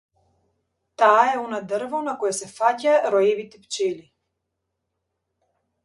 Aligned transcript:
Таа 1.01 1.19
е 1.33 1.35
она 1.43 1.59
дрво 1.73 2.01
на 2.07 2.17
кое 2.23 2.33
се 2.39 2.49
фаќаа 2.57 3.05
роевите 3.17 3.63
пчели. 3.69 4.05